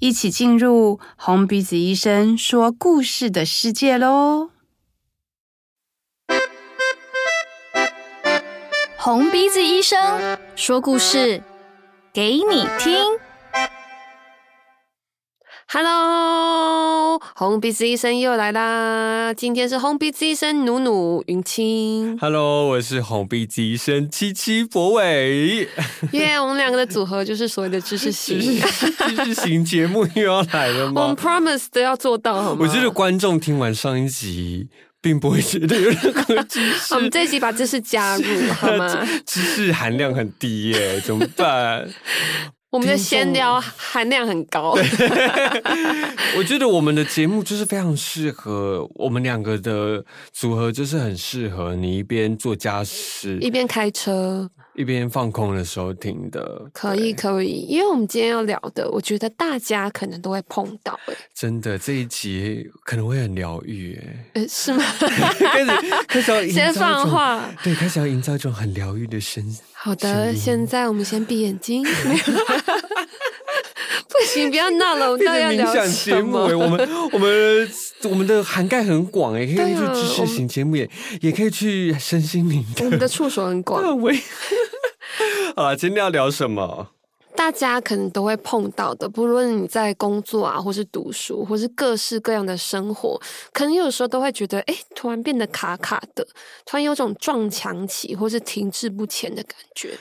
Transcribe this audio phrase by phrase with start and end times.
[0.00, 4.50] 一起进入红鼻子医生说故事的世界喽！
[8.96, 11.42] 红鼻子医生说故事
[12.12, 13.27] 给你听。
[15.70, 19.34] Hello，红鼻子医生又来啦！
[19.34, 22.16] 今天是红鼻子医生努努云清。
[22.18, 25.68] Hello，我是红鼻子医生七七博伟。
[26.12, 31.02] 耶，yeah, 我们两个的组合就是所谓的知识型，知识型节目又要来了吗？
[31.02, 32.60] 我们 promise 都要做到，好吗？
[32.62, 34.68] 我觉得观众听完上一集，
[35.02, 36.94] 并不会觉得有任何知识。
[36.96, 39.06] 我们这一集把知识加入，好吗？
[39.26, 41.86] 知识含量很低耶，怎么办？
[42.70, 44.72] 我们的闲聊含量很高，
[46.36, 56.70] 我觉得我们的节目就是非常适合我们两个的组合，就是很适合你一边做家事，一边开车，一边放空的时候听的。
[56.72, 60.98] 可以，可以，因为我们今天要聊的，我觉得大家可能都会碰到。
[61.06, 64.00] 哎，真的这一集可能会很疗愈，
[64.34, 64.84] 哎，是吗？
[65.02, 65.70] 开始
[66.06, 69.58] 开始要先放话，对，开始要营造一种很疗愈的声音。
[69.72, 71.84] 好的，现在我们先闭眼睛。
[74.08, 76.56] 不行，不要闹了，我们要 聊什么。
[76.56, 77.68] 我们我们
[78.04, 80.88] 我们的涵盖很广，也可以去知识型节目，也
[81.20, 82.64] 也可以去身心灵。
[82.80, 83.82] 我们的触手很广。
[85.56, 86.90] 好了，今天要聊什么？
[87.34, 93.20] 大家可能都会碰到的，不论你在工作啊，或是读书，或是各式各样的生活，
[93.52, 96.26] 可能有时候都会觉得，哎，突然变得卡卡的，
[96.66, 99.96] 突然有种撞墙期，或是停滞不前的感觉。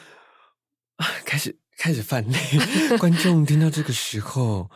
[0.95, 2.39] 啊， 开始开始犯累。
[2.97, 4.71] 观众听到这个时候，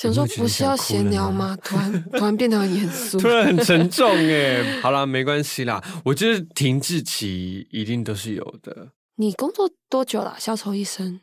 [0.00, 1.58] 想说不是要闲聊吗？
[1.64, 4.08] 突然突然变得很严肃， 突然很沉重。
[4.16, 5.82] 哎，好啦，没关系啦。
[6.04, 8.88] 我觉得停滞期一定都是有的。
[9.16, 11.20] 你工作多久了，小丑医生？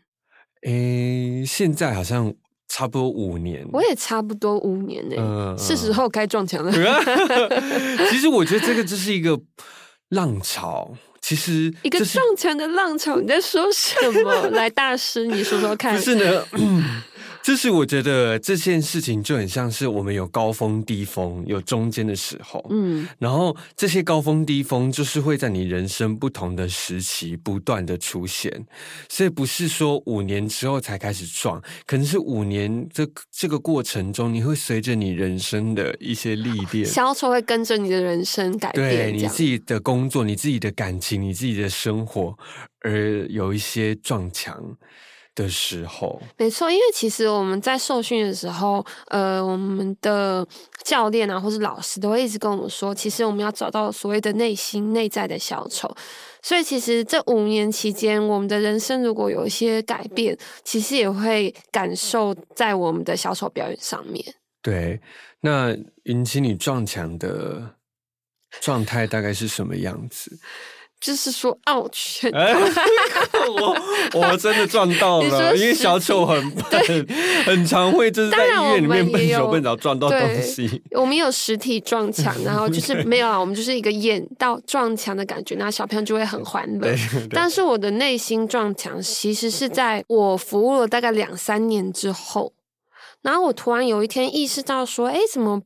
[0.64, 2.34] 诶，现在好像
[2.68, 5.16] 差不多五年，我也差不多五年呢。
[5.18, 6.72] 嗯，是时候该撞墙了。
[8.10, 9.40] 其实我觉得这个就是一个
[10.10, 13.22] 浪潮，其实 一个撞墙的浪潮。
[13.22, 14.50] 你在说什么？
[14.50, 15.98] 来，大师，你说说看。
[15.98, 16.46] 是呢。
[17.46, 28.66] 就是我觉得这件事情就很像是我们有高峰低峰，有中间的时候，嗯，然后这些高峰低峰就是会在你人生不同的时期不断的出现，
[29.08, 42.36] 所以不是说五年之后才开始撞，可能是五年这这个过程中，你会随着你人生的一些历练，小丑会跟着你的人生改变，对你自己的工作、你自己的感情、你自己的生活，
[42.80, 44.76] 而有一些撞墙。
[45.36, 50.48] 的时候，没错，因为其实我们在受训的时候，呃，我们的
[50.84, 55.94] 教练啊，或是老师都会一直跟我们说，其实我们要找到所谓的内心内在的小丑。
[56.42, 64.24] 所以，其实这五年期间，我们的人生如果有一些改变，其实也会感受在我们的小丑表演上面。
[64.62, 65.02] 对，
[65.42, 67.76] 那云钦，你撞墙的
[68.62, 70.40] 状态大概是什么样子？
[71.00, 73.78] 就是说，奥全， 我
[74.14, 77.08] 我真的撞到了，因为小丑很笨，
[77.46, 80.82] 很常会就是在医院里面笨手笨脚撞到东西。
[80.92, 86.96] 我们有实体撞墙，然后就是 没有啊，我们就是一个演到撞墙的感觉，然后小朋友就会很欢乐。
[87.30, 92.54] 但是我的内心撞墙，其实是在我服务了大概两三年之后，
[93.22, 95.62] 然后我突然有一天意识到说，哎，怎么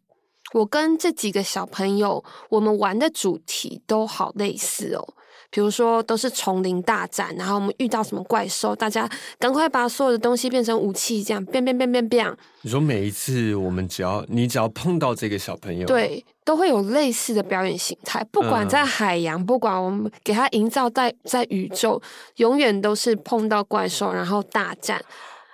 [0.54, 5.14] 我跟这几个小朋友，我们玩的主题都好类似哦。
[5.52, 12.38] 比如说，都是丛林大战，然后我们遇到什么怪兽，大家赶快把所有的东西变成武器，这样变变变变变。
[12.62, 22.00] 你说每一次我们只要你只要碰到这个小朋友，对，都会有类似的表演形态，不管在海洋，嗯、不管我们给他营造在在宇宙，
[22.36, 25.04] 永远都是碰到怪兽，然后大战。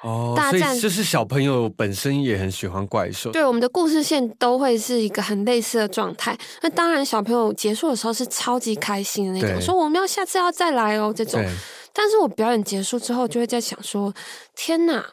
[0.06, 3.32] 哦，大战，所以就是小朋友本身也很喜欢怪兽。
[3.32, 6.38] 对，我们的故事线都会是一个很类似的状态。
[6.62, 11.44] 那当然，小朋友结束的时候是超级开心的那种，说我们要下次要再来哦这种。
[11.92, 14.14] 但是我表演结束之后，就会在想说，
[14.56, 15.04] 天哪！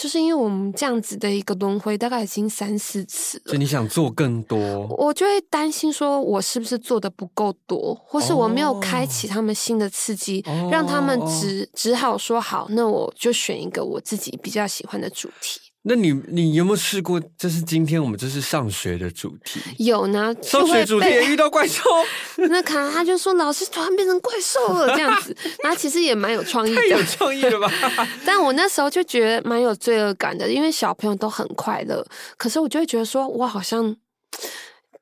[0.00, 3.52] 就是因为我们这样子的一个轮回，大概已经三四次了。
[3.52, 15.60] 就你想做更多，我就会担心说，我是不是做的不够多，或是我没有开启他们新的刺激，哦、让他们只只好说好，那我就选一个我自己比较喜欢的主题。
[15.82, 17.18] 那你你有没有试过？
[17.38, 20.34] 就是今天我们这是上学的主题，有呢。
[20.42, 21.82] 上学主题也遇到怪兽，
[22.50, 27.72] 那卡拉他就说老师突然变成怪兽了这样子，然后其实也蛮有创意的，太有创意了吧？
[28.26, 32.06] 但我那时候就觉得蛮有罪恶感的，因为小朋友都很快乐，
[32.36, 33.96] 可是我就会觉得说，我好像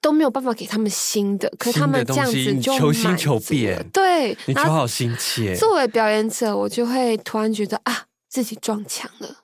[0.01, 5.57] 都没有办法给他们新的，可是他们这样子就求新求变，对，你求好心切。
[5.57, 9.39] 作为表演者，我就会突然觉得啊，自己撞墙了。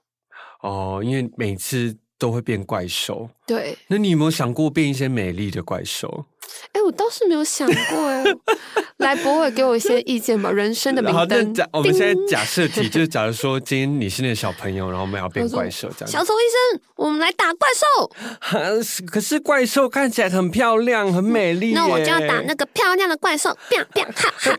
[0.64, 3.28] 哦，因为每次都会变怪兽。
[3.46, 6.26] 对，那你有没有想过变一些美丽的怪兽？
[6.72, 8.24] 哎，我倒是没有想过哎。
[8.98, 10.50] 来，博伟给我一些意见吧。
[10.50, 11.18] 人生的明灯。
[11.18, 16.10] 好，那假我们现在假设题就是，假如说今天你是那个小朋友，然后我们要变怪兽这样。
[16.10, 18.10] 小丑医生，我们来打怪兽。
[19.06, 21.72] 可是怪兽看起来很漂亮，很美丽。
[21.72, 24.56] 那我就要打那个漂亮的怪兽，变变哈哈。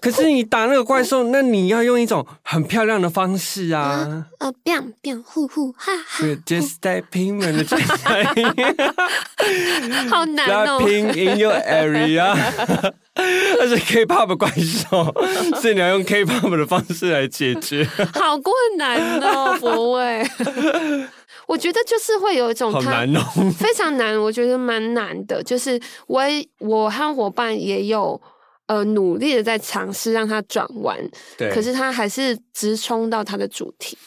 [0.00, 4.26] 可是你打那个怪兽，那你要用一种很漂亮的方式啊。
[4.38, 6.24] 呃，变变呼呼哈哈。
[6.44, 7.76] Just stepping in the
[10.10, 10.80] 好难哦。
[10.80, 12.34] Ping in your area，
[13.14, 15.12] 那 是 K-pop 怪兽，
[15.60, 17.84] 所以你要用 K-pop 的方式来解决。
[18.14, 20.24] 好困难哦，博伟。
[21.46, 23.20] 我觉得就是会有一种，好难哦，
[23.58, 24.18] 非常难。
[24.18, 26.22] 我觉得蛮难的，就是我
[26.58, 28.20] 我和伙伴也有
[28.66, 30.96] 呃努力的在尝试让它转弯，
[31.52, 33.98] 可是它还是直冲到它的主题。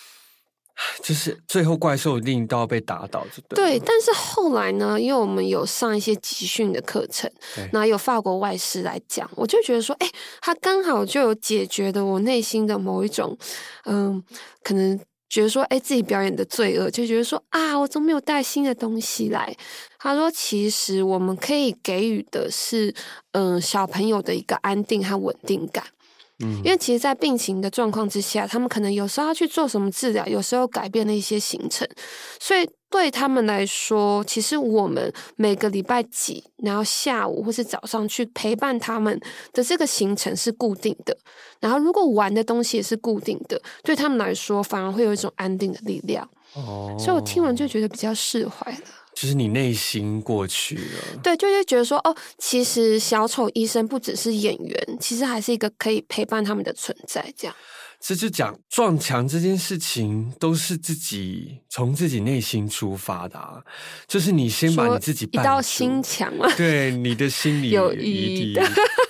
[1.01, 3.55] 就是最后怪兽一定都要被打倒，对。
[3.55, 7.31] 对，但是后来呢，因为我们有上一些集训的课程，
[7.71, 10.09] 那有法国外师来讲，我就觉得说，哎，
[10.41, 13.37] 他刚好就有解决的我内心的某一种，
[13.85, 14.21] 嗯，
[14.63, 14.99] 可能
[15.29, 19.55] 觉得说，哎，自己表演的罪恶，就觉得说，啊，我怎么没有带新的东西来？
[19.97, 22.93] 他说，其实我们可以给予的是，
[23.31, 25.85] 嗯，小朋友的一个安定和稳定感。
[26.43, 31.87] 嗯，因为其实，在病情的状况之下，他们可能有时候要去做什么治疗，有时候改变了一些行程，
[32.39, 39.17] 所以对他们来说，其实我们每个礼拜几，然后下午或是早上去陪伴他们
[39.53, 41.17] 的这个行程是固定的，
[41.61, 46.27] 然后如果玩的东西也是固定的，对他们来说，反而会有一种安定的力量。
[46.55, 48.77] 哦，所以我听完就觉得比较释怀了。
[49.15, 57.55] 就是你内心过去了，对，就会觉得说，哦，其实小丑医生不只是演员，其实还是一个可以陪伴他们的存在，这样。
[57.97, 63.63] 这就讲撞墙这件事情，都是自己从自己内心出发的啊。
[64.05, 68.61] 就是你先把你自己一道心墙嘛，对，你的心里有一的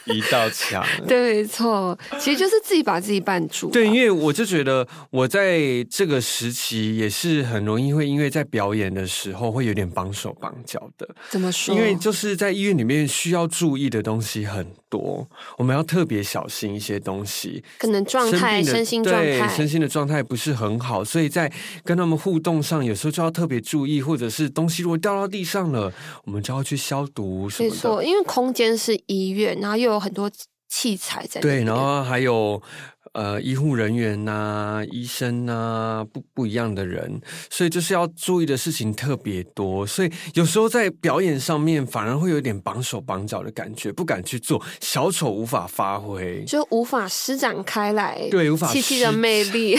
[0.05, 0.85] 一道墙。
[1.07, 3.69] 对，没错，其实就是自己把自己绊住。
[3.69, 5.59] 对，因为我就觉得我在
[5.89, 11.07] 这个时期也是很容易会因为在表演的时候会有点绑手绑脚的。
[11.29, 11.75] 怎么说？
[11.75, 21.51] 因为就是在医院里面需要注意的东西很多，我们要特别小心一些东西，可能状态身心状态，身心的状态不是很好，所以在
[21.83, 25.91] 跟他们互动上，有时候就要特别注意，或者是东西如果掉到地上了，
[26.25, 27.75] 我们就要去消毒什么的。
[27.75, 30.29] 没错，因为空间是医院，然后又有很多
[30.69, 31.41] 器材在。
[31.41, 32.61] 对，然后还有。
[33.13, 49.77] 呃，医护人员呐、啊，医生呐、啊，不不一样的人，所以就是要注意的事情特别多，所以有时候在表演上面反而会有点绑手绑脚的感觉，不敢去做，小丑无法发挥，就无法施展开来，对，无法七七的魅力，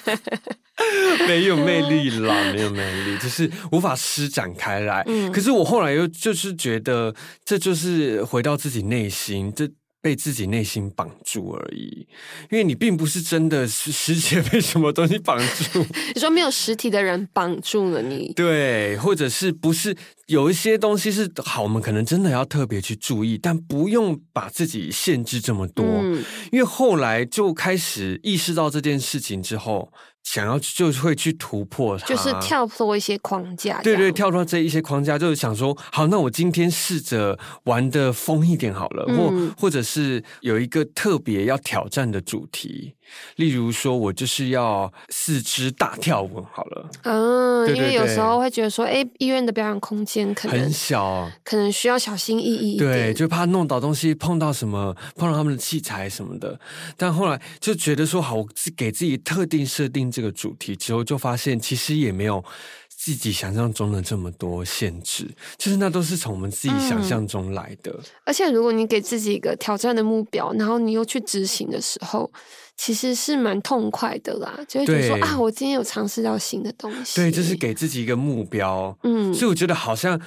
[1.28, 5.02] 没有魅力啦，没有魅力，就是无法施展开来。
[5.06, 7.14] 嗯，可是我后来又就是觉得，
[7.44, 9.68] 这就是回到自己内心，这。
[10.04, 12.04] 被自己内心绑住而已，
[12.50, 15.86] 因为你并不是真的是实体被什么东西绑住。
[16.12, 25.86] 你说没有实体的人绑住了你，对，或者是不是有一些东西是好，我们可能真的要特别去注意，但不用把自己限制这么多。
[25.86, 26.11] 嗯，
[26.50, 29.92] 因为后来就开始意识到这件事情之后。
[30.24, 33.82] 想要就会去突破它，就是跳脱一些框架。
[33.82, 42.94] 对对，跳脱这一些框架，就是想说，好，那我今天试着玩的疯一点好了，嗯、或或者是有一个特别要挑战的主题。
[43.36, 46.88] 例如说，我就是要四肢大跳舞好了。
[47.02, 52.78] 嗯，对对对，因为有时候会觉得说，哎，医院的表演空间可能很小，可能需要小心翼翼。
[52.78, 56.60] 对，就怕弄倒东西，碰到什么，碰到他们的器材什么的。
[56.96, 62.44] 但后来就觉得说，好，我给自己特定设定这个主题之后，就发现其实也没有
[62.88, 65.26] 自己想象中的这么多限制，
[65.56, 67.90] 就是那都是从我们自己想象中来的。
[67.90, 72.30] 嗯，而且，如果你给自己一个挑战的目标，然后你又去执行的时候。
[72.74, 77.20] 其实是蛮痛快的啦，就会觉得说啊，我今天有尝试到新的东西。
[77.20, 78.98] 对，就是给自己一个目标。
[79.04, 80.20] 嗯，所以我觉得好像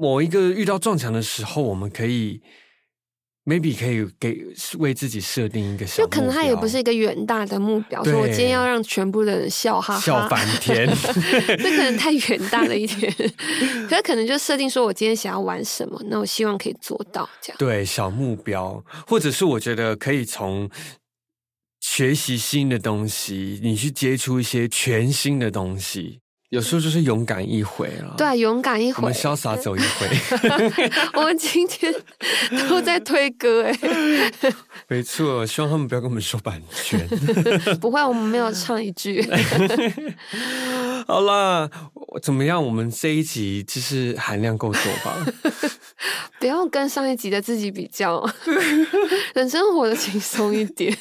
[0.00, 2.40] 某一个遇到撞墙的时候，我们可以
[3.50, 4.46] maybe 可以给
[4.78, 10.88] 为自己设定一个小，就可能他也不是一个远大的目标，说我今天要让全部的人笑哈哈，笑翻天，
[11.58, 13.12] 这可能太远大了一点。
[13.90, 17.56] 可是可能就设定说我今天想要玩什么，那我希望可以做到这样。
[17.58, 20.70] 对，小目标，或者是我觉得可以从
[21.80, 26.20] 学习新的东西，你去接触一些全新的东西。
[26.50, 28.14] 有时候就是勇敢一回啊！
[28.16, 30.08] 对，勇敢一回，我们潇洒走一回。
[31.14, 31.94] 我们今天
[32.68, 33.72] 都在推歌哎，
[34.88, 37.08] 没错，希望他们不要跟我们说版权。
[37.80, 39.24] 不会，我们没有唱一句。
[41.06, 41.70] 好啦，
[42.20, 42.60] 怎么样？
[42.64, 45.24] 我们这一集就是含量够多吧？
[46.40, 48.28] 不要跟上一集的自己比较，
[49.34, 50.98] 人生活得轻松一点。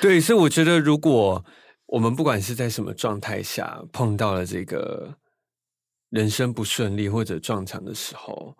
[0.00, 1.44] 对，所以我觉得如果。
[1.92, 5.14] 我们不管是在什么状态下碰到了这个
[6.08, 8.56] 人生不顺利或者撞墙的时候，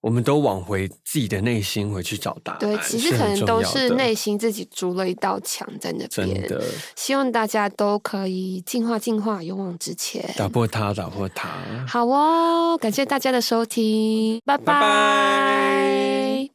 [0.00, 2.58] 我们都往回自己的内心回去找答案。
[2.58, 6.08] 对，其实可能都是内心自己筑了一道墙在那边。
[6.08, 6.64] 真的，
[6.96, 11.50] 希望大家都可以进化、进化，勇往直前，打破它，打破它。
[11.86, 16.48] 好哦，感谢大家的收听，拜拜。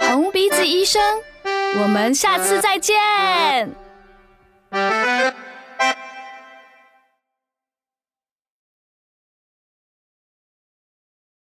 [0.00, 1.00] 红鼻子医生。
[1.76, 3.87] 我们下次再见。